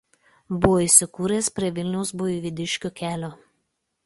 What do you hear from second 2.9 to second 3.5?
kelio.